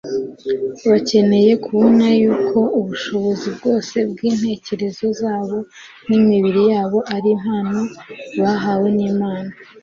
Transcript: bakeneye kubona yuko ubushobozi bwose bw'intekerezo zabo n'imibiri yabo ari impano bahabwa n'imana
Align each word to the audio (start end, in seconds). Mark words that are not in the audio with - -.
bakeneye 0.89 1.51
kubona 1.65 2.05
yuko 2.21 2.57
ubushobozi 2.79 3.47
bwose 3.57 3.95
bw'intekerezo 4.11 5.05
zabo 5.21 5.57
n'imibiri 6.07 6.61
yabo 6.71 6.99
ari 7.15 7.29
impano 7.35 7.81
bahabwa 8.39 8.89
n'imana 8.97 9.51